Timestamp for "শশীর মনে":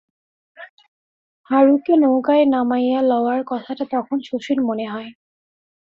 4.29-4.85